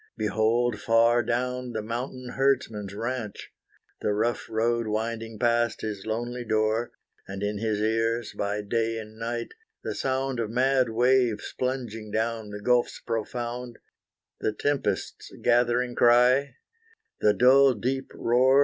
[0.17, 3.51] Behold far down the mountain herdsman's ranche,
[4.01, 6.91] The rough road winding past his lonely door,
[7.27, 9.49] And in his ears, by day and night,
[9.83, 13.77] the sound Of mad waves plunging down the gulfs profound,
[14.39, 16.55] The tempest's gathering cry,
[17.19, 18.59] the dull deep roar.